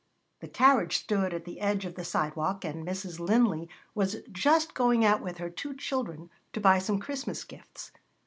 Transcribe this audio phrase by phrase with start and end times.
[0.39, 3.19] The carriage stood at the edge of the sidewalk, and Mrs.
[3.19, 7.91] Linley was just going out with her two children to buy some Christmas gifts.